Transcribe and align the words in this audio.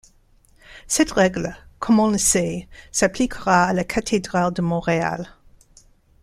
Cette 0.87 1.11
règle, 1.11 1.55
comme 1.77 1.99
on 1.99 2.09
le 2.09 2.17
sait, 2.17 2.67
s'appliquera 2.91 3.65
à 3.65 3.73
la 3.73 3.83
cathédrale 3.83 4.51
de 4.51 4.63
Montréal. 4.63 5.35